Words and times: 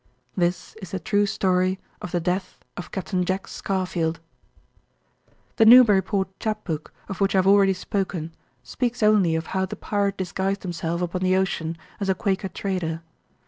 This 0.35 0.73
is 0.81 0.89
the 0.89 0.99
true 0.99 1.27
story 1.27 1.79
of 2.01 2.11
the 2.11 2.19
death 2.19 2.57
of 2.75 2.89
Capt. 2.89 3.13
Jack 3.23 3.45
Scarfield. 3.47 4.19
The 5.57 5.65
Newburyport 5.67 6.39
chap 6.39 6.63
book, 6.63 6.91
of 7.07 7.21
which 7.21 7.35
I 7.35 7.37
have 7.37 7.45
already 7.45 7.73
spoken, 7.73 8.33
speaks 8.63 9.03
only 9.03 9.35
of 9.35 9.45
how 9.53 9.67
the 9.67 9.75
pirate 9.75 10.17
disguised 10.17 10.63
himself 10.63 11.03
upon 11.03 11.21
the 11.21 11.35
ocean 11.35 11.77
as 11.99 12.09
a 12.09 12.15
Quaker 12.15 12.49
trader. 12.49 13.03